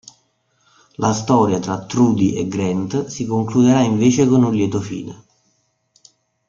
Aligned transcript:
La 0.95 1.13
storia 1.13 1.59
tra 1.59 1.85
Trudy 1.85 2.33
e 2.33 2.47
Grant 2.47 3.05
si 3.05 3.27
concluderà 3.27 3.81
invece 3.83 4.25
con 4.27 4.43
un 4.43 4.51
lieto 4.55 4.81
fine. 4.81 5.23